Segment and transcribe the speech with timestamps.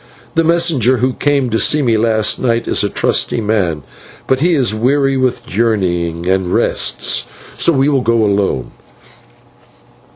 [0.33, 3.83] The messenger who came to see me last night is a trusty man,
[4.25, 8.71] but he is weary with journeying, and rests, so we will go alone."